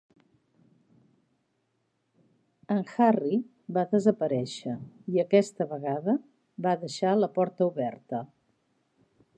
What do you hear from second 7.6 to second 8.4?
oberta.